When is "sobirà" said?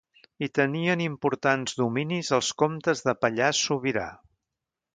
3.69-4.09